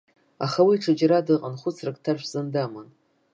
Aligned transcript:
Аха 0.45 0.61
уи 0.67 0.75
аҽаџьара 0.79 1.25
дыҟан, 1.27 1.55
хәыцрак 1.61 1.95
дҭаршәӡан 1.99 2.47
даман. 2.53 2.87